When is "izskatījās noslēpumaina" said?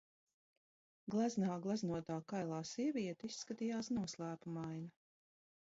3.35-4.95